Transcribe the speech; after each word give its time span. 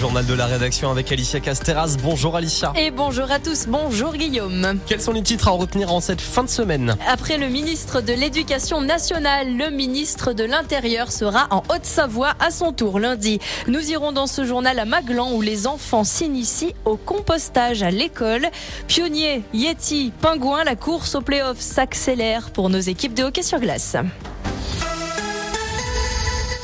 journal 0.00 0.24
de 0.24 0.32
la 0.32 0.46
rédaction 0.46 0.90
avec 0.90 1.12
Alicia 1.12 1.40
Casteras. 1.40 1.98
Bonjour 2.02 2.34
Alicia. 2.34 2.72
Et 2.74 2.90
bonjour 2.90 3.30
à 3.30 3.38
tous, 3.38 3.66
bonjour 3.68 4.14
Guillaume. 4.14 4.80
Quels 4.86 5.02
sont 5.02 5.12
les 5.12 5.22
titres 5.22 5.48
à 5.48 5.50
retenir 5.50 5.92
en 5.92 6.00
cette 6.00 6.22
fin 6.22 6.42
de 6.42 6.48
semaine 6.48 6.96
Après 7.06 7.36
le 7.36 7.48
ministre 7.48 8.00
de 8.00 8.14
l'Éducation 8.14 8.80
nationale, 8.80 9.54
le 9.58 9.68
ministre 9.68 10.32
de 10.32 10.42
l'Intérieur 10.42 11.12
sera 11.12 11.48
en 11.50 11.62
Haute-Savoie 11.68 12.32
à 12.40 12.50
son 12.50 12.72
tour 12.72 12.98
lundi. 12.98 13.40
Nous 13.66 13.90
irons 13.90 14.12
dans 14.12 14.26
ce 14.26 14.42
journal 14.42 14.78
à 14.78 14.86
Maglan 14.86 15.32
où 15.34 15.42
les 15.42 15.66
enfants 15.66 16.04
s'initient 16.04 16.74
au 16.86 16.96
compostage 16.96 17.82
à 17.82 17.90
l'école. 17.90 18.48
Pionnier, 18.88 19.42
Yeti, 19.52 20.14
Pingouin, 20.22 20.64
la 20.64 20.76
course 20.76 21.14
au 21.14 21.20
play-off 21.20 21.60
s'accélère 21.60 22.52
pour 22.52 22.70
nos 22.70 22.80
équipes 22.80 23.12
de 23.12 23.24
hockey 23.24 23.42
sur 23.42 23.60
glace. 23.60 23.96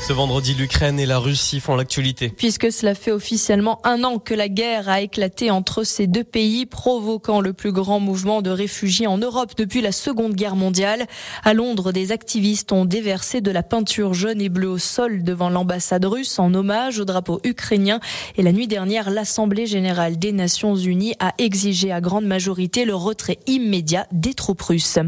Ce 0.07 0.13
vendredi, 0.13 0.53
l'Ukraine 0.53 1.01
et 1.01 1.05
la 1.05 1.19
Russie 1.19 1.59
font 1.59 1.75
l'actualité. 1.75 2.29
Puisque 2.29 2.71
cela 2.71 2.95
fait 2.95 3.11
officiellement 3.11 3.81
un 3.83 4.05
an 4.05 4.19
que 4.19 4.33
la 4.33 4.47
guerre 4.47 4.87
a 4.87 5.01
éclaté 5.01 5.51
entre 5.51 5.83
ces 5.83 6.07
deux 6.07 6.23
pays, 6.23 6.65
provoquant 6.65 7.41
le 7.41 7.51
plus 7.51 7.73
grand 7.73 7.99
mouvement 7.99 8.41
de 8.41 8.49
réfugiés 8.49 9.05
en 9.05 9.17
Europe 9.17 9.51
depuis 9.57 9.81
la 9.81 9.91
Seconde 9.91 10.33
Guerre 10.33 10.55
mondiale. 10.55 11.07
À 11.43 11.53
Londres, 11.53 11.91
des 11.91 12.13
activistes 12.13 12.71
ont 12.71 12.85
déversé 12.85 13.41
de 13.41 13.51
la 13.51 13.63
peinture 13.63 14.13
jaune 14.13 14.39
et 14.39 14.47
bleue 14.47 14.69
au 14.69 14.77
sol 14.77 15.23
devant 15.23 15.49
l'ambassade 15.49 16.05
russe 16.05 16.39
en 16.39 16.53
hommage 16.53 17.01
au 17.01 17.03
drapeau 17.03 17.41
ukrainien. 17.43 17.99
Et 18.37 18.43
la 18.43 18.53
nuit 18.53 18.67
dernière, 18.67 19.09
l'Assemblée 19.09 19.65
générale 19.65 20.17
des 20.17 20.31
Nations 20.31 20.77
unies 20.77 21.15
a 21.19 21.33
exigé 21.37 21.91
à 21.91 21.99
grande 21.99 22.25
majorité 22.25 22.85
le 22.85 22.95
retrait 22.95 23.39
immédiat 23.45 24.07
des 24.13 24.35
troupes 24.35 24.61
russes. 24.61 24.99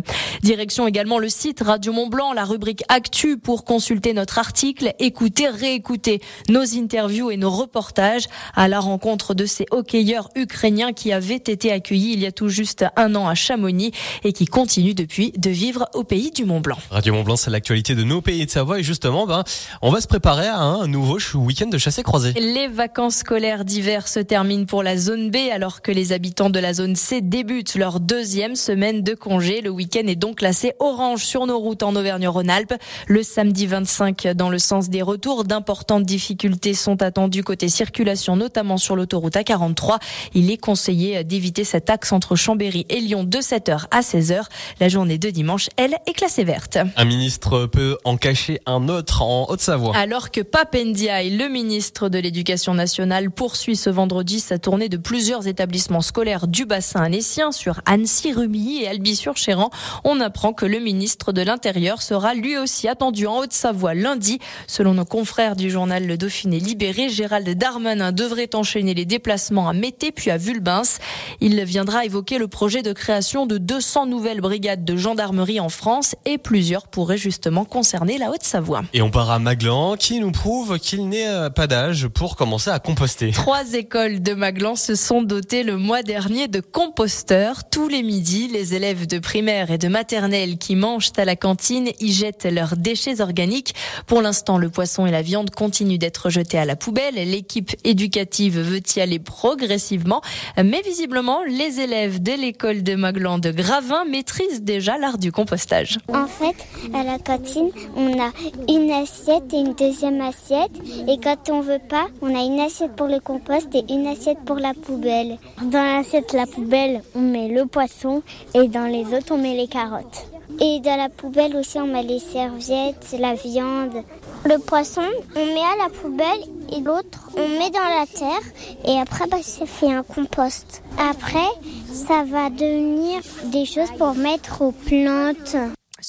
Direction 0.43 0.87
également 0.87 1.19
le 1.19 1.29
site 1.29 1.61
Radio 1.61 1.93
Mont 1.93 2.07
Blanc, 2.07 2.33
la 2.33 2.43
rubrique 2.43 2.83
Actu 2.89 3.37
pour 3.37 3.63
consulter 3.63 4.11
notre 4.11 4.39
article 4.39 4.88
écouter, 4.99 5.47
réécouter 5.47 6.21
nos 6.49 6.63
interviews 6.75 7.31
et 7.31 7.37
nos 7.37 7.49
reportages 7.49 8.25
à 8.55 8.67
la 8.67 8.79
rencontre 8.79 9.33
de 9.33 9.45
ces 9.45 9.65
hockeyeurs 9.71 10.29
ukrainiens 10.35 10.93
qui 10.93 11.11
avaient 11.11 11.35
été 11.35 11.71
accueillis 11.71 12.13
il 12.13 12.19
y 12.19 12.25
a 12.25 12.31
tout 12.31 12.49
juste 12.49 12.85
un 12.95 13.15
an 13.15 13.27
à 13.27 13.35
Chamonix 13.35 13.91
et 14.23 14.33
qui 14.33 14.45
continuent 14.45 14.95
depuis 14.95 15.31
de 15.37 15.49
vivre 15.49 15.87
au 15.93 16.03
pays 16.03 16.31
du 16.31 16.45
Mont 16.45 16.59
Blanc. 16.59 16.77
Radio 16.89 17.13
Mont 17.13 17.23
Blanc, 17.23 17.35
c'est 17.35 17.51
l'actualité 17.51 17.95
de 17.95 18.03
nos 18.03 18.21
pays 18.21 18.45
de 18.45 18.51
Savoie 18.51 18.79
et 18.79 18.83
justement, 18.83 19.27
ben, 19.27 19.43
on 19.81 19.91
va 19.91 20.01
se 20.01 20.07
préparer 20.07 20.47
à 20.47 20.59
un 20.59 20.87
nouveau 20.87 21.17
week-end 21.35 21.67
de 21.67 21.77
chassé 21.77 22.03
croisé. 22.03 22.33
Les 22.33 22.67
vacances 22.67 23.17
scolaires 23.17 23.65
d'hiver 23.65 24.07
se 24.07 24.19
terminent 24.19 24.65
pour 24.65 24.83
la 24.83 24.97
zone 24.97 25.29
B 25.29 25.37
alors 25.51 25.81
que 25.81 25.91
les 25.91 26.11
habitants 26.11 26.49
de 26.49 26.59
la 26.59 26.73
zone 26.73 26.95
C 26.95 27.21
débutent 27.21 27.75
leur 27.75 27.99
deuxième 27.99 28.55
semaine 28.55 29.01
de 29.01 29.13
congé. 29.13 29.61
Le 29.61 29.69
week-end 29.69 30.07
est 30.07 30.15
donc 30.15 30.37
classé 30.37 30.73
orange 30.79 31.25
sur 31.25 31.45
nos 31.45 31.59
routes 31.59 31.83
en 31.83 31.95
Auvergne-Rhône-Alpes. 31.95 32.73
Le 33.07 33.23
samedi 33.23 33.67
25 33.67 34.27
dans 34.35 34.49
le 34.49 34.59
sens 34.59 34.78
des 34.87 35.01
retours. 35.01 35.43
D'importantes 35.43 36.03
difficultés 36.03 36.73
sont 36.73 37.01
attendues 37.01 37.43
côté 37.43 37.67
circulation, 37.67 38.37
notamment 38.37 38.77
sur 38.77 38.95
l'autoroute 38.95 39.33
A43. 39.33 39.97
Il 40.33 40.49
est 40.49 40.57
conseillé 40.57 41.25
d'éviter 41.25 41.65
cet 41.65 41.89
axe 41.89 42.13
entre 42.13 42.37
Chambéry 42.37 42.85
et 42.87 43.01
Lyon 43.01 43.25
de 43.25 43.39
7h 43.39 43.87
à 43.91 43.99
16h. 43.99 44.43
La 44.79 44.87
journée 44.87 45.17
de 45.17 45.29
dimanche, 45.29 45.67
elle, 45.75 45.95
est 46.07 46.13
classée 46.13 46.45
verte. 46.45 46.77
Un 46.95 47.05
ministre 47.05 47.65
peut 47.65 47.97
en 48.05 48.15
cacher 48.15 48.61
un 48.65 48.87
autre 48.87 49.21
en 49.21 49.49
Haute-Savoie. 49.49 49.95
Alors 49.97 50.31
que 50.31 50.39
Papendiaï, 50.39 51.35
le 51.35 51.49
ministre 51.49 52.07
de 52.07 52.19
l'Éducation 52.19 52.73
nationale, 52.73 53.31
poursuit 53.31 53.75
ce 53.75 53.89
vendredi 53.89 54.39
sa 54.39 54.59
tournée 54.59 54.89
de 54.89 54.97
plusieurs 54.97 55.47
établissements 55.47 56.01
scolaires 56.01 56.47
du 56.47 56.65
bassin 56.65 57.01
annécien 57.01 57.51
sur 57.51 57.81
Annecy, 57.85 58.31
Rumilly 58.31 58.83
et 58.83 58.87
Albi-sur-Chéran, 58.87 59.71
on 60.03 60.19
apprend 60.21 60.53
que 60.53 60.65
le 60.65 60.79
ministre 60.79 61.31
de 61.31 61.41
l'Intérieur 61.41 62.01
sera 62.01 62.33
lui 62.33 62.57
aussi 62.57 62.87
attendu 62.87 63.25
en 63.25 63.39
Haute-Savoie 63.39 63.93
lundi 63.93 64.39
Selon 64.69 64.93
nos 64.93 65.03
confrères 65.03 65.55
du 65.55 65.71
journal 65.71 66.05
Le 66.05 66.15
Dauphiné 66.15 66.59
libéré, 66.59 67.09
Gérald 67.09 67.49
Darmanin 67.57 68.11
devrait 68.11 68.51
enchaîner 68.53 68.93
les 68.93 69.03
déplacements 69.05 69.67
à 69.67 69.73
Mété 69.73 70.11
puis 70.11 70.29
à 70.29 70.37
Vulbens. 70.37 70.99
Il 71.41 71.59
viendra 71.63 72.05
évoquer 72.05 72.37
le 72.37 72.47
projet 72.47 72.83
de 72.83 72.93
création 72.93 73.47
de 73.47 73.57
200 73.57 74.05
nouvelles 74.05 74.41
brigades 74.41 74.85
de 74.85 74.95
gendarmerie 74.95 75.59
en 75.59 75.69
France 75.69 76.15
et 76.25 76.37
plusieurs 76.37 76.87
pourraient 76.87 77.17
justement 77.17 77.65
concerner 77.65 78.19
la 78.19 78.29
Haute-Savoie. 78.29 78.83
Et 78.93 79.01
on 79.01 79.09
part 79.09 79.31
à 79.31 79.39
Maglan 79.39 79.95
qui 79.95 80.19
nous 80.19 80.31
prouve 80.31 80.77
qu'il 80.77 81.09
n'est 81.09 81.27
euh, 81.27 81.49
pas 81.49 81.65
d'âge 81.65 82.07
pour 82.07 82.35
commencer 82.35 82.69
à 82.69 82.77
composter. 82.77 83.31
Trois 83.31 83.73
écoles 83.73 84.21
de 84.21 84.35
Maglan 84.35 84.75
se 84.75 84.93
sont 84.93 85.23
dotées 85.23 85.63
le 85.63 85.77
mois 85.77 86.03
dernier 86.03 86.47
de 86.47 86.59
composteurs. 86.59 87.67
Tous 87.71 87.87
les 87.87 88.03
midis, 88.03 88.47
les 88.47 88.75
élèves 88.75 89.07
de 89.07 89.17
primaire 89.17 89.71
et 89.71 89.79
de 89.79 89.87
maternelle 89.87 90.59
qui 90.59 90.75
mangent 90.75 91.13
à 91.17 91.25
la 91.25 91.35
cantine 91.35 91.89
y 91.99 92.11
jettent 92.11 92.45
leurs 92.45 92.77
déchets 92.77 93.19
organiques. 93.19 93.73
Pour 94.05 94.21
l'instant, 94.21 94.58
le 94.59 94.69
poisson 94.69 95.05
et 95.05 95.11
la 95.11 95.21
viande 95.21 95.49
continuent 95.49 95.97
d'être 95.97 96.29
jetés 96.29 96.57
à 96.57 96.65
la 96.65 96.75
poubelle. 96.75 97.15
L'équipe 97.15 97.71
éducative 97.83 98.59
veut 98.59 98.81
y 98.95 98.99
aller 98.99 99.19
progressivement, 99.19 100.21
mais 100.57 100.81
visiblement, 100.81 101.43
les 101.43 101.79
élèves 101.79 102.21
de 102.21 102.33
l'école 102.33 102.83
de 102.83 102.95
Maglan 102.95 103.39
de 103.39 103.51
Gravin 103.51 104.05
maîtrisent 104.05 104.61
déjà 104.61 104.97
l'art 104.97 105.17
du 105.17 105.31
compostage. 105.31 105.97
En 106.13 106.27
fait, 106.27 106.55
à 106.93 107.03
la 107.03 107.17
cantine, 107.17 107.71
on 107.95 108.19
a 108.19 108.31
une 108.67 108.91
assiette 108.91 109.53
et 109.53 109.57
une 109.57 109.73
deuxième 109.73 110.21
assiette. 110.21 110.71
Et 111.07 111.17
quand 111.17 111.49
on 111.49 111.61
veut 111.61 111.81
pas, 111.89 112.07
on 112.21 112.35
a 112.35 112.43
une 112.43 112.59
assiette 112.59 112.95
pour 112.95 113.07
le 113.07 113.19
compost 113.19 113.67
et 113.73 113.85
une 113.89 114.07
assiette 114.07 114.39
pour 114.45 114.57
la 114.57 114.73
poubelle. 114.73 115.37
Dans 115.61 115.83
l'assiette, 115.97 116.33
la 116.33 116.45
poubelle, 116.45 117.01
on 117.15 117.21
met 117.21 117.47
le 117.47 117.65
poisson 117.65 118.21
et 118.53 118.67
dans 118.67 118.85
les 118.85 119.05
autres, 119.15 119.31
on 119.31 119.37
met 119.37 119.55
les 119.55 119.67
carottes. 119.67 120.27
Et 120.61 120.79
dans 120.79 120.97
la 120.97 121.09
poubelle 121.09 121.55
aussi, 121.55 121.77
on 121.77 121.87
met 121.87 122.03
les 122.03 122.19
serviettes, 122.19 123.15
la 123.17 123.33
viande. 123.35 124.03
Le 124.45 124.57
poisson, 124.57 125.01
on 125.35 125.45
met 125.45 125.59
à 125.59 125.83
la 125.83 125.89
poubelle 125.89 126.43
et 126.71 126.79
l'autre, 126.79 127.29
on 127.35 127.47
met 127.47 127.69
dans 127.69 127.79
la 127.79 128.05
terre. 128.05 128.51
Et 128.85 128.99
après, 128.99 129.27
bah, 129.27 129.41
ça 129.41 129.65
fait 129.65 129.91
un 129.91 130.03
compost. 130.03 130.81
Après, 130.97 131.49
ça 131.91 132.23
va 132.23 132.49
devenir 132.49 133.21
des 133.45 133.65
choses 133.65 133.91
pour 133.97 134.15
mettre 134.15 134.61
aux 134.61 134.71
plantes. 134.71 135.55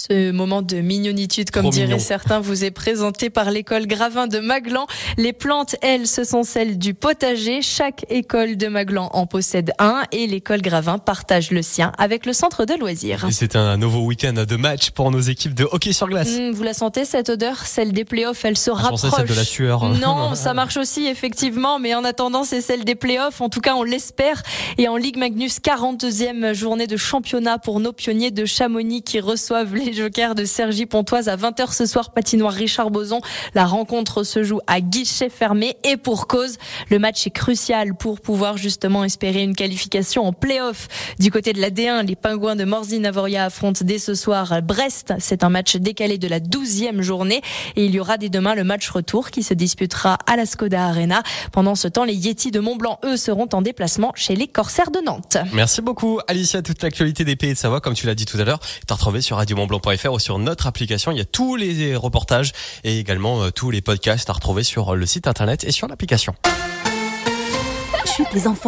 Ce 0.08 0.30
moment 0.30 0.62
de 0.62 0.76
mignonitude, 0.76 1.50
comme 1.50 1.68
diraient 1.68 1.98
certains, 1.98 2.40
vous 2.40 2.64
est 2.64 2.70
présenté 2.70 3.28
par 3.28 3.50
l'école 3.50 3.86
Gravin 3.86 4.28
de 4.28 4.38
Maglan. 4.38 4.86
Les 5.18 5.34
plantes, 5.34 5.76
elles, 5.82 6.06
ce 6.06 6.24
sont 6.24 6.42
celles 6.42 6.78
du 6.78 6.94
potager. 6.94 7.60
Chaque 7.60 8.06
école 8.08 8.56
de 8.56 8.68
Maglan 8.68 9.10
en 9.12 9.26
possède 9.26 9.72
un 9.78 10.04
et 10.10 10.26
l'école 10.26 10.62
Gravin 10.62 10.96
partage 10.96 11.50
le 11.50 11.60
sien 11.60 11.92
avec 11.98 12.24
le 12.24 12.32
centre 12.32 12.64
de 12.64 12.72
loisirs. 12.72 13.26
c'est 13.30 13.56
un 13.56 13.76
nouveau 13.76 14.00
week-end 14.00 14.32
de 14.32 14.56
match 14.56 14.88
pour 14.90 15.10
nos 15.10 15.20
équipes 15.20 15.52
de 15.52 15.68
hockey 15.70 15.92
sur 15.92 16.08
glace. 16.08 16.30
Mmh, 16.30 16.52
vous 16.52 16.62
la 16.62 16.72
sentez 16.72 17.04
cette 17.04 17.28
odeur, 17.28 17.66
celle 17.66 17.92
des 17.92 18.06
playoffs, 18.06 18.42
elle 18.46 18.56
se 18.56 18.70
ah, 18.70 18.74
rapproche. 18.74 19.10
celle 19.14 19.28
de 19.28 19.34
la 19.34 19.44
sueur. 19.44 19.84
Non, 20.00 20.34
ça 20.34 20.54
marche 20.54 20.78
aussi 20.78 21.08
effectivement, 21.08 21.78
mais 21.78 21.94
en 21.94 22.04
attendant, 22.04 22.44
c'est 22.44 22.62
celle 22.62 22.84
des 22.84 22.94
playoffs. 22.94 23.42
En 23.42 23.50
tout 23.50 23.60
cas, 23.60 23.74
on 23.74 23.82
l'espère. 23.82 24.42
Et 24.78 24.88
en 24.88 24.96
Ligue 24.96 25.18
Magnus, 25.18 25.58
42e 25.58 26.54
journée 26.54 26.86
de 26.86 26.96
championnat 26.96 27.58
pour 27.58 27.80
nos 27.80 27.92
pionniers 27.92 28.30
de 28.30 28.46
Chamonix 28.46 29.02
qui 29.02 29.20
reçoivent 29.20 29.74
les 29.74 29.89
Jokers 29.92 30.34
de 30.34 30.44
Sergi 30.44 30.86
Pontoise 30.86 31.28
à 31.28 31.36
20h 31.36 31.74
ce 31.74 31.86
soir, 31.86 32.12
patinoire 32.12 32.52
Richard 32.52 32.90
Boson. 32.90 33.20
La 33.54 33.66
rencontre 33.66 34.22
se 34.22 34.42
joue 34.42 34.60
à 34.66 34.80
guichet 34.80 35.28
fermé 35.28 35.76
et 35.84 35.96
pour 35.96 36.26
cause. 36.26 36.56
Le 36.88 36.98
match 36.98 37.26
est 37.26 37.30
crucial 37.30 37.94
pour 37.94 38.20
pouvoir 38.20 38.56
justement 38.56 39.04
espérer 39.04 39.42
une 39.42 39.54
qualification 39.54 40.26
en 40.26 40.32
play-off. 40.32 40.88
Du 41.18 41.30
côté 41.30 41.52
de 41.52 41.60
la 41.60 41.70
D1, 41.70 42.06
les 42.06 42.16
pingouins 42.16 42.56
de 42.56 42.64
Morzy-Navoria 42.64 43.44
affrontent 43.44 43.80
dès 43.84 43.98
ce 43.98 44.14
soir 44.14 44.62
Brest. 44.62 45.14
C'est 45.18 45.44
un 45.44 45.48
match 45.48 45.76
décalé 45.76 46.18
de 46.18 46.28
la 46.28 46.40
12e 46.40 47.00
journée 47.00 47.42
et 47.76 47.84
il 47.84 47.94
y 47.94 48.00
aura 48.00 48.16
dès 48.16 48.28
demain 48.28 48.54
le 48.54 48.64
match 48.64 48.88
retour 48.90 49.30
qui 49.30 49.42
se 49.42 49.54
disputera 49.54 50.18
à 50.26 50.36
la 50.36 50.46
Skoda 50.46 50.84
Arena. 50.86 51.22
Pendant 51.52 51.74
ce 51.74 51.88
temps, 51.88 52.04
les 52.04 52.14
Yetis 52.14 52.50
de 52.50 52.60
Montblanc, 52.60 52.98
eux, 53.04 53.16
seront 53.16 53.48
en 53.52 53.62
déplacement 53.62 54.12
chez 54.14 54.36
les 54.36 54.48
Corsaires 54.48 54.90
de 54.90 55.00
Nantes. 55.00 55.38
Merci 55.52 55.82
beaucoup, 55.82 56.20
Alicia. 56.28 56.62
Toute 56.62 56.82
l'actualité 56.82 57.24
des 57.24 57.36
pays 57.36 57.52
de 57.52 57.58
Savoie, 57.58 57.80
comme 57.80 57.94
tu 57.94 58.06
l'as 58.06 58.14
dit 58.14 58.26
tout 58.26 58.38
à 58.38 58.44
l'heure, 58.44 58.60
tu 58.60 58.92
retrouvé 58.92 59.20
sur 59.20 59.38
ou 60.12 60.18
sur 60.18 60.38
notre 60.38 60.66
application. 60.66 61.12
Il 61.12 61.18
y 61.18 61.20
a 61.20 61.24
tous 61.24 61.56
les 61.56 61.96
reportages 61.96 62.52
et 62.84 62.98
également 62.98 63.42
euh, 63.42 63.50
tous 63.50 63.70
les 63.70 63.80
podcasts 63.80 64.30
à 64.30 64.32
retrouver 64.32 64.62
sur 64.62 64.94
le 64.94 65.06
site 65.06 65.26
internet 65.26 65.64
et 65.64 65.72
sur 65.72 65.88
l'application. 65.88 66.34